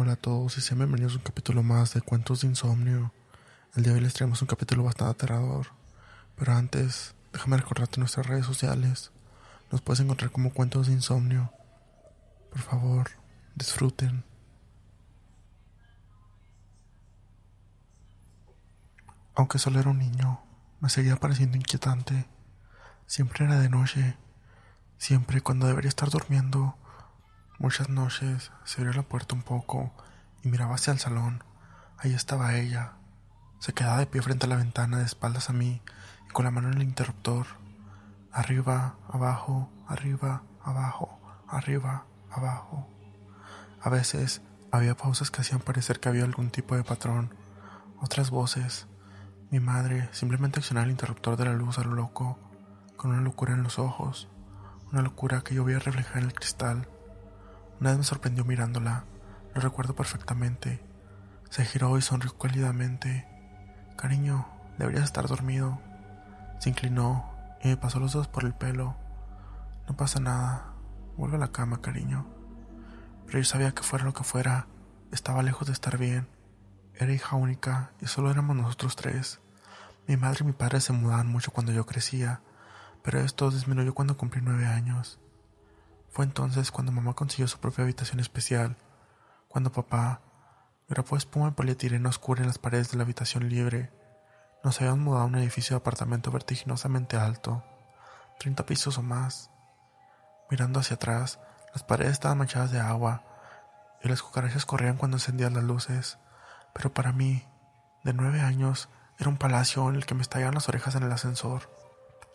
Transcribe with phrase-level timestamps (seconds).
[0.00, 3.12] Hola a todos y sean bienvenidos a un capítulo más de Cuentos de Insomnio.
[3.74, 5.72] El día de hoy les traemos un capítulo bastante aterrador.
[6.36, 9.10] Pero antes, déjame recordarte nuestras redes sociales.
[9.72, 11.52] Nos puedes encontrar como Cuentos de Insomnio.
[12.52, 13.10] Por favor,
[13.56, 14.22] disfruten.
[19.34, 20.40] Aunque solo era un niño,
[20.78, 22.28] me seguía pareciendo inquietante.
[23.08, 24.16] Siempre era de noche.
[24.96, 26.76] Siempre cuando debería estar durmiendo
[27.60, 29.92] Muchas noches se abrió la puerta un poco
[30.44, 31.42] y miraba hacia el salón.
[31.96, 32.92] Ahí estaba ella.
[33.58, 35.82] Se quedaba de pie frente a la ventana de espaldas a mí
[36.28, 37.48] y con la mano en el interruptor.
[38.30, 41.18] Arriba, abajo, arriba, abajo,
[41.48, 42.86] arriba, abajo.
[43.82, 44.40] A veces
[44.70, 47.34] había pausas que hacían parecer que había algún tipo de patrón.
[48.00, 48.86] Otras voces.
[49.50, 52.38] Mi madre simplemente accionaba el interruptor de la luz a lo loco,
[52.96, 54.28] con una locura en los ojos,
[54.92, 56.88] una locura que yo veía reflejar en el cristal.
[57.80, 59.04] Una vez me sorprendió mirándola,
[59.54, 60.82] lo recuerdo perfectamente.
[61.50, 63.26] Se giró y sonrió cálidamente.
[63.96, 65.80] Cariño, deberías estar dormido.
[66.58, 67.30] Se inclinó
[67.62, 68.96] y me pasó los dedos por el pelo.
[69.88, 70.72] No pasa nada.
[71.16, 72.26] Vuelve a la cama, cariño.
[73.26, 74.66] Pero yo sabía que fuera lo que fuera,
[75.12, 76.28] estaba lejos de estar bien.
[76.94, 79.40] Era hija única y solo éramos nosotros tres.
[80.08, 82.40] Mi madre y mi padre se mudaban mucho cuando yo crecía,
[83.02, 85.20] pero esto disminuyó cuando cumplí nueve años.
[86.10, 88.76] Fue entonces cuando mamá consiguió su propia habitación especial,
[89.48, 90.20] cuando papá
[90.88, 93.92] grabó espuma en polietileno oscura en las paredes de la habitación libre.
[94.64, 97.62] Nos habíamos mudado a un edificio de apartamento vertiginosamente alto,
[98.40, 99.50] 30 pisos o más.
[100.50, 101.38] Mirando hacia atrás,
[101.74, 103.22] las paredes estaban manchadas de agua
[104.02, 106.18] y las cucarachas corrían cuando encendían las luces.
[106.72, 107.44] Pero para mí,
[108.04, 111.12] de nueve años, era un palacio en el que me estallaban las orejas en el
[111.12, 111.70] ascensor.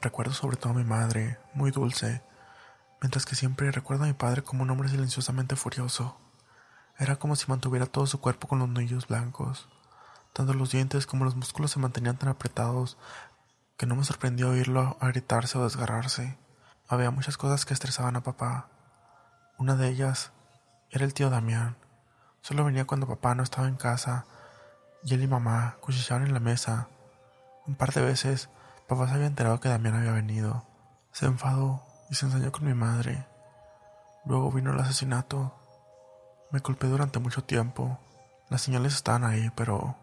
[0.00, 2.22] Recuerdo sobre todo a mi madre, muy dulce,
[3.00, 6.16] mientras que siempre recuerdo a mi padre como un hombre silenciosamente furioso.
[6.98, 9.68] Era como si mantuviera todo su cuerpo con los nudillos blancos.
[10.32, 12.96] Tanto los dientes como los músculos se mantenían tan apretados
[13.76, 16.38] que no me sorprendió oírlo a gritarse o desgarrarse.
[16.88, 18.68] Había muchas cosas que estresaban a papá.
[19.58, 20.32] Una de ellas
[20.90, 21.76] era el tío Damián.
[22.40, 24.26] Solo venía cuando papá no estaba en casa
[25.04, 26.88] y él y mamá cuchillaban en la mesa.
[27.66, 28.48] Un par de veces
[28.88, 30.66] papá se había enterado que Damián había venido.
[31.12, 33.26] Se enfadó y se ensañó con mi madre.
[34.24, 35.54] Luego vino el asesinato.
[36.50, 37.98] Me culpé durante mucho tiempo.
[38.48, 39.96] Las señales estaban ahí, pero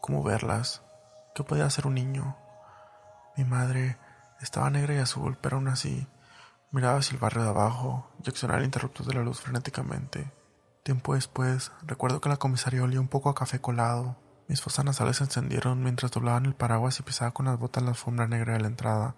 [0.00, 0.82] ¿cómo verlas?
[1.34, 2.36] ¿Qué podía hacer un niño?
[3.36, 3.98] Mi madre
[4.40, 6.08] estaba negra y azul, pero aún así
[6.70, 10.32] miraba hacia el barrio de abajo y accionaba el interruptor de la luz frenéticamente.
[10.82, 14.16] Tiempo después, recuerdo que la comisaría olía un poco a café colado.
[14.48, 17.90] Mis fosas nasales se encendieron mientras doblaban el paraguas y pisaba con las botas la
[17.90, 19.14] alfombra negra de la entrada.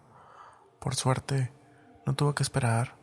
[0.81, 1.53] Por suerte,
[2.07, 2.97] no tuve que esperar.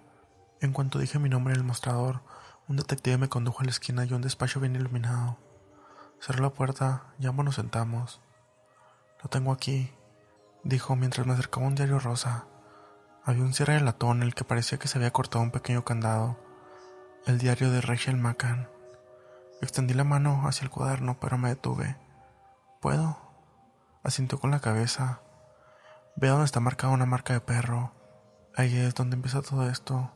[0.59, 2.21] En cuanto dije mi nombre en el mostrador,
[2.67, 5.37] un detective me condujo a la esquina y un despacho bien iluminado.
[6.19, 8.21] Cerró la puerta y ambos nos sentamos.
[9.23, 9.91] Lo tengo aquí,
[10.63, 12.45] dijo mientras me acercaba un diario rosa.
[13.23, 15.83] Había un cierre de latón en el que parecía que se había cortado un pequeño
[15.83, 16.37] candado.
[17.25, 18.69] El diario de Rachel Macan.
[19.61, 21.97] Extendí la mano hacia el cuaderno, pero me detuve.
[22.79, 23.17] ¿Puedo?
[24.03, 25.21] Asintió con la cabeza.
[26.15, 27.91] Veo donde está marcada una marca de perro.
[28.57, 30.11] Ahí es donde empieza todo esto.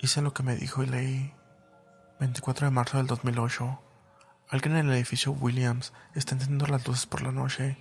[0.00, 1.32] Hice lo que me dijo y leí.
[2.18, 3.80] 24 de marzo del 2008.
[4.48, 7.78] Alguien en el edificio Williams está encendiendo las luces por la noche.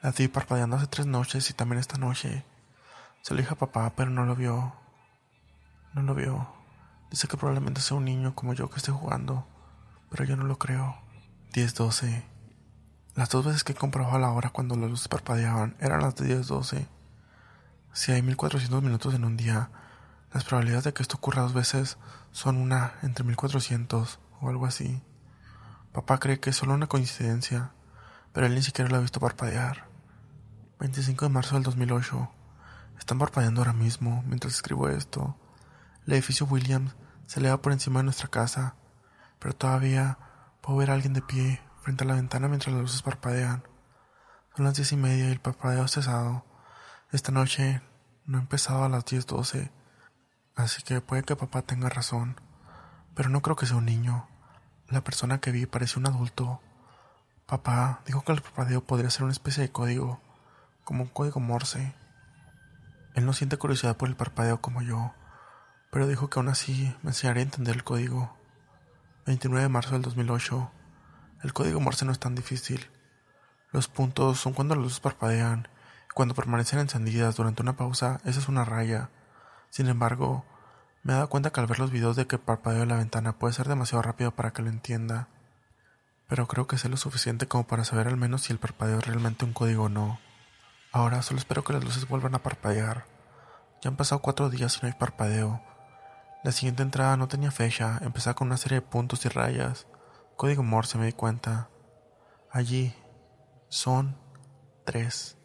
[0.00, 2.44] La vi parpadeando hace tres noches y también esta noche.
[3.20, 4.76] Se lo dije a papá, pero no lo vio.
[5.94, 6.46] No lo vio.
[7.10, 9.44] Dice que probablemente sea un niño como yo que esté jugando,
[10.08, 10.96] pero yo no lo creo.
[11.52, 12.22] 10-12.
[13.16, 16.86] Las dos veces que comprobaba la hora cuando las luces parpadeaban eran las de 10-12.
[17.96, 19.70] Si hay 1400 minutos en un día,
[20.30, 21.96] las probabilidades de que esto ocurra dos veces
[22.30, 25.02] son una entre 1400 o algo así.
[25.94, 27.70] Papá cree que es solo una coincidencia,
[28.34, 29.88] pero él ni siquiera lo ha visto parpadear.
[30.78, 32.30] 25 de marzo del 2008.
[32.98, 35.34] Están parpadeando ahora mismo mientras escribo esto.
[36.06, 36.94] El edificio Williams
[37.26, 38.74] se eleva por encima de nuestra casa,
[39.38, 40.18] pero todavía
[40.60, 43.62] puedo ver a alguien de pie frente a la ventana mientras las luces parpadean.
[44.54, 46.44] Son las diez y media y el parpadeo ha cesado.
[47.12, 47.80] Esta noche
[48.26, 49.70] no he empezado a las 10:12,
[50.56, 52.40] así que puede que papá tenga razón,
[53.14, 54.28] pero no creo que sea un niño.
[54.88, 56.60] La persona que vi parece un adulto.
[57.46, 60.20] Papá dijo que el parpadeo podría ser una especie de código,
[60.84, 61.94] como un código Morse.
[63.14, 65.14] Él no siente curiosidad por el parpadeo como yo,
[65.90, 68.36] pero dijo que aún así me enseñaría a entender el código.
[69.26, 70.70] 29 de marzo del 2008.
[71.42, 72.90] El código Morse no es tan difícil.
[73.72, 75.68] Los puntos son cuando las luces parpadean
[76.16, 79.10] cuando permanecen encendidas durante una pausa, esa es una raya.
[79.68, 80.46] Sin embargo,
[81.02, 83.38] Me he dado cuenta que al ver los videos de que parpadeo en la ventana
[83.38, 85.28] puede ser demasiado rápido para que lo entienda,
[86.26, 89.06] pero creo que sé lo suficiente como para saber al menos si el parpadeo es
[89.06, 90.18] realmente un código o no.
[90.90, 93.04] Ahora solo espero que las luces vuelvan a parpadear.
[93.82, 95.62] Ya han pasado cuatro días y no hay parpadeo.
[96.42, 99.86] La siguiente entrada no tenía fecha, empezaba con una serie de puntos y rayas.
[100.34, 101.68] Código Morse me di cuenta.
[102.50, 102.94] Allí
[103.68, 104.16] son
[104.86, 105.35] tres.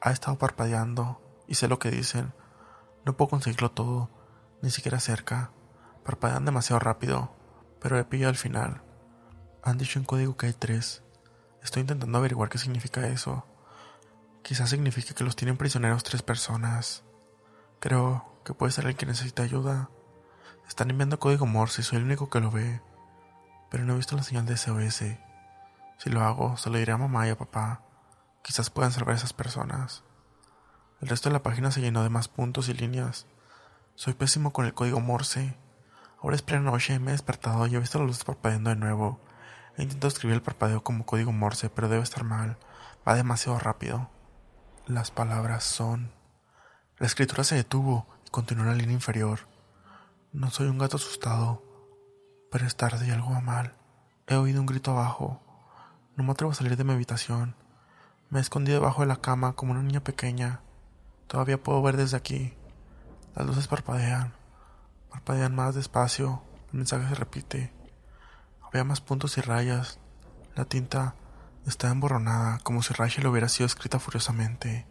[0.00, 2.32] Ha estado parpadeando y sé lo que dicen.
[3.04, 4.08] No puedo conseguirlo todo,
[4.62, 5.50] ni siquiera cerca.
[6.04, 7.34] Parpadean demasiado rápido,
[7.80, 8.82] pero he pillado al final.
[9.62, 11.02] Han dicho en código que hay tres.
[11.62, 13.44] Estoy intentando averiguar qué significa eso.
[14.42, 17.04] Quizás signifique que los tienen prisioneros tres personas.
[17.78, 19.90] Creo que puede ser el que necesita ayuda.
[20.66, 22.80] Están enviando código Morse y soy el único que lo ve.
[23.70, 25.04] Pero no he visto la señal de SOS.
[25.98, 27.82] Si lo hago, se lo diré a mamá y a papá.
[28.42, 30.02] Quizás puedan salvar a esas personas.
[31.00, 33.26] El resto de la página se llenó de más puntos y líneas.
[33.94, 35.56] Soy pésimo con el código Morse.
[36.22, 39.20] Ahora es plena noche, me he despertado y he visto las luces parpadeando de nuevo.
[39.76, 42.58] He intentado escribir el parpadeo como código Morse, pero debe estar mal.
[43.06, 44.10] Va demasiado rápido.
[44.86, 46.12] Las palabras son...
[46.98, 49.40] La escritura se detuvo y continuó en la línea inferior.
[50.32, 51.62] No soy un gato asustado,
[52.50, 53.74] pero es tarde y algo va mal.
[54.26, 55.40] He oído un grito abajo.
[56.16, 57.56] No me atrevo a salir de mi habitación.
[58.30, 60.60] Me he escondido debajo de la cama como una niña pequeña.
[61.26, 62.54] Todavía puedo ver desde aquí.
[63.34, 64.34] Las luces parpadean.
[65.10, 66.42] Parpadean más despacio.
[66.72, 67.72] El mensaje se repite.
[68.62, 69.98] Había más puntos y rayas.
[70.54, 71.14] La tinta
[71.66, 74.86] Está emborronada, como si Rachel hubiera sido escrita furiosamente.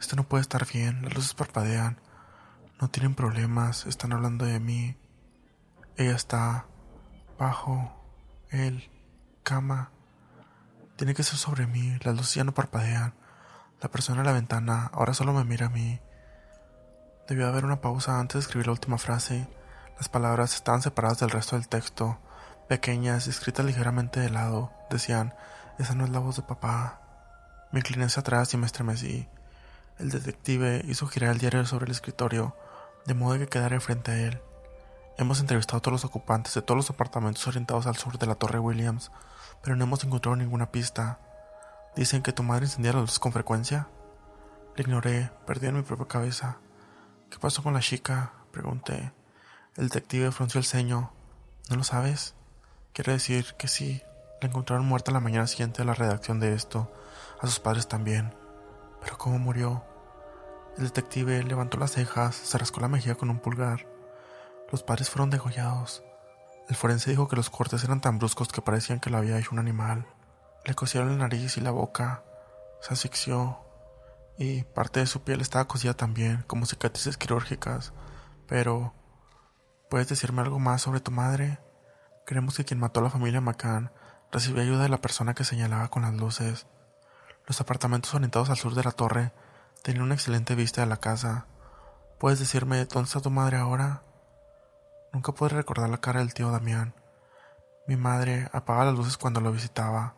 [0.00, 2.00] Esto no puede estar bien, las luces parpadean.
[2.80, 4.96] No tienen problemas, están hablando de mí.
[5.96, 6.66] Ella está
[7.38, 7.92] bajo
[8.50, 8.90] el
[9.42, 9.92] cama.
[10.98, 13.14] Tiene que ser sobre mí, las luces ya no parpadean.
[13.80, 16.00] La persona en la ventana ahora solo me mira a mí.
[17.28, 19.46] Debió haber una pausa antes de escribir la última frase.
[19.96, 22.18] Las palabras estaban separadas del resto del texto,
[22.68, 24.72] pequeñas, escritas ligeramente de lado.
[24.90, 25.34] Decían,
[25.78, 27.00] esa no es la voz de papá.
[27.70, 29.28] Me incliné hacia atrás y me estremecí.
[30.00, 32.56] El detective hizo girar el diario sobre el escritorio,
[33.06, 34.42] de modo que quedara frente a él.
[35.20, 38.36] Hemos entrevistado a todos los ocupantes de todos los apartamentos orientados al sur de la
[38.36, 39.10] Torre Williams,
[39.64, 41.18] pero no hemos encontrado ninguna pista.
[41.96, 43.88] Dicen que tu madre encendía las luces con frecuencia.
[44.76, 46.58] Le ignoré, perdí en mi propia cabeza.
[47.30, 48.32] ¿Qué pasó con la chica?
[48.52, 49.12] pregunté.
[49.74, 51.12] El detective frunció el ceño.
[51.68, 52.36] ¿No lo sabes?
[52.92, 54.00] Quiero decir que sí,
[54.40, 56.92] la encontraron muerta la mañana siguiente a la redacción de esto,
[57.40, 58.36] a sus padres también.
[59.00, 59.84] Pero ¿cómo murió?
[60.76, 63.97] El detective levantó las cejas, se rascó la mejilla con un pulgar.
[64.70, 66.02] Los padres fueron degollados.
[66.68, 69.50] El forense dijo que los cortes eran tan bruscos que parecían que lo había hecho
[69.52, 70.06] un animal.
[70.64, 72.22] Le cosieron la nariz y la boca,
[72.80, 73.60] se asfixió,
[74.36, 77.92] y parte de su piel estaba cosida también, como cicatrices quirúrgicas.
[78.46, 78.94] Pero,
[79.88, 81.58] ¿puedes decirme algo más sobre tu madre?
[82.26, 83.90] Creemos que quien mató a la familia McCann
[84.30, 86.66] Recibí ayuda de la persona que señalaba con las luces.
[87.46, 89.32] Los apartamentos orientados al sur de la torre
[89.82, 91.46] tenían una excelente vista de la casa.
[92.20, 94.02] ¿Puedes decirme dónde está tu madre ahora?
[95.12, 96.94] Nunca pude recordar la cara del tío Damián.
[97.86, 100.14] Mi madre apagaba las luces cuando lo visitaba,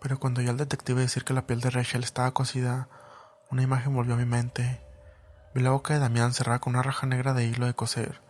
[0.00, 2.88] pero cuando oí al detective decir que la piel de Rachel estaba cocida,
[3.50, 4.84] una imagen volvió a mi mente.
[5.54, 8.20] Vi la boca de Damián cerrada con una raja negra de hilo de coser.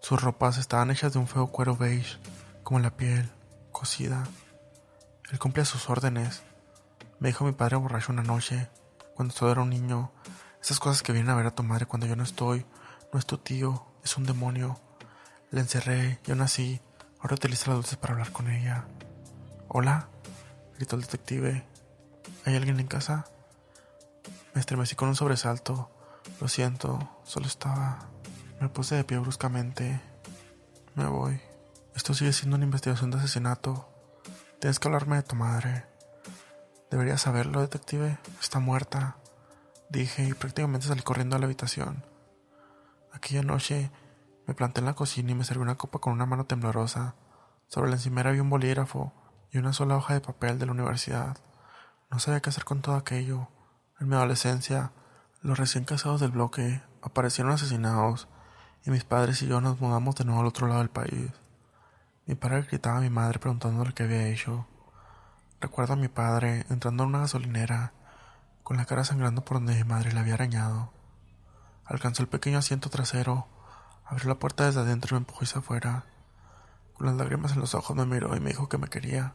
[0.00, 2.18] Sus ropas estaban hechas de un feo cuero beige,
[2.62, 3.30] como la piel
[3.70, 4.24] cocida.
[5.30, 6.42] Él cumple sus órdenes.
[7.18, 8.68] Me dijo mi padre borracho una noche,
[9.14, 10.10] cuando todo era un niño.
[10.62, 12.66] Esas cosas que vienen a ver a tu madre cuando yo no estoy,
[13.12, 14.80] no es tu tío, es un demonio.
[15.50, 16.80] Le encerré y aún así,
[17.18, 18.84] ahora utiliza las luces para hablar con ella.
[19.68, 20.08] ¿Hola?
[20.76, 21.66] gritó el detective.
[22.44, 23.26] ¿Hay alguien en casa?
[24.54, 25.90] Me estremecí con un sobresalto.
[26.40, 27.98] Lo siento, solo estaba...
[28.60, 30.00] Me puse de pie bruscamente.
[30.94, 31.40] Me voy.
[31.96, 33.88] Esto sigue siendo una investigación de asesinato.
[34.60, 35.84] Tienes que hablarme de tu madre.
[36.90, 38.18] Deberías saberlo, detective.
[38.40, 39.16] Está muerta.
[39.88, 42.04] Dije y prácticamente salí corriendo a la habitación.
[43.12, 43.90] Aquella noche
[44.46, 47.14] me planté en la cocina y me serví una copa con una mano temblorosa.
[47.68, 49.12] Sobre la encimera había un bolígrafo
[49.52, 51.38] y una sola hoja de papel de la universidad.
[52.10, 53.48] No sabía qué hacer con todo aquello.
[54.00, 54.92] En mi adolescencia,
[55.42, 58.28] los recién casados del bloque aparecieron asesinados
[58.84, 61.30] y mis padres y yo nos mudamos de nuevo al otro lado del país.
[62.26, 64.66] Mi padre gritaba a mi madre preguntándole qué había hecho.
[65.60, 67.92] Recuerdo a mi padre entrando en una gasolinera,
[68.62, 70.92] con la cara sangrando por donde mi madre le había arañado.
[71.84, 73.48] Alcanzó el pequeño asiento trasero,
[74.10, 76.04] abrió la puerta desde adentro y me empujó hacia afuera.
[76.92, 79.32] Con las lágrimas en los ojos me miró y me dijo que me quería.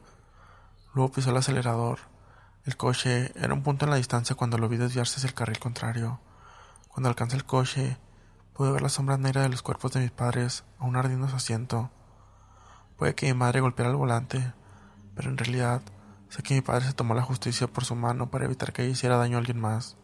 [0.94, 1.98] Luego pisó el acelerador.
[2.65, 5.58] El coche era un punto en la distancia cuando lo vi desviarse hacia el carril
[5.58, 6.20] contrario.
[6.89, 7.98] Cuando alcancé el coche,
[8.55, 11.91] Pude ver la sombra negra de los cuerpos de mis padres aún ardiendo su asiento.
[12.96, 14.53] Puede que mi madre golpeara el volante,
[15.13, 15.82] pero en realidad
[16.29, 19.17] sé que mi padre se tomó la justicia por su mano para evitar que hiciera
[19.17, 19.98] daño a alguien más.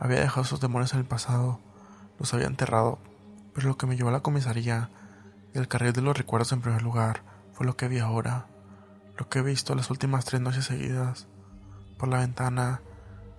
[0.00, 1.60] Había dejado sus demonios en el pasado,
[2.18, 2.98] los había enterrado,
[3.54, 4.90] pero lo que me llevó a la comisaría
[5.54, 8.46] y el carril de los recuerdos en primer lugar fue lo que vi ahora,
[9.18, 11.26] lo que he visto las últimas tres noches seguidas.
[11.98, 12.80] Por la ventana,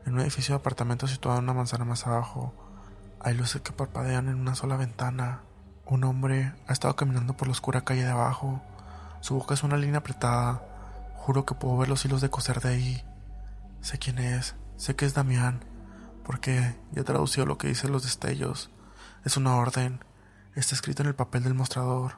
[0.05, 2.53] en un edificio de apartamentos situado en una manzana más abajo,
[3.23, 5.41] hay luces que parpadean en una sola ventana.
[5.85, 8.61] Un hombre ha estado caminando por la oscura calle de abajo.
[9.19, 10.63] Su boca es una línea apretada.
[11.15, 13.03] Juro que puedo ver los hilos de coser de ahí.
[13.81, 14.55] Sé quién es.
[14.75, 15.63] Sé que es Damián.
[16.23, 18.71] Porque ya he traducido lo que dicen los destellos.
[19.23, 20.03] Es una orden.
[20.55, 22.13] Está escrito en el papel del mostrador.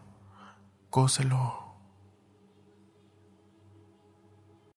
[0.89, 1.62] Cóselo.